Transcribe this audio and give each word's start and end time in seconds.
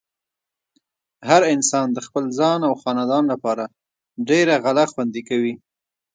هر 1.29 1.41
انسان 1.53 1.87
د 1.93 1.99
خپل 2.07 2.23
ځان 2.39 2.59
او 2.69 2.73
خاندان 2.81 3.23
لپاره 3.33 3.63
ډېره 4.29 4.53
غله 4.63 4.83
خوندې 4.91 5.21
کوي۔ 5.29 5.53